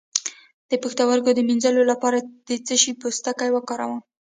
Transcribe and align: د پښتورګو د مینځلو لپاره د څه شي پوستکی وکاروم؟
د 0.69 0.71
پښتورګو 0.83 1.31
د 1.35 1.39
مینځلو 1.47 1.83
لپاره 1.91 2.17
د 2.47 2.49
څه 2.65 2.75
شي 2.81 2.91
پوستکی 3.01 3.49
وکاروم؟ 3.51 4.01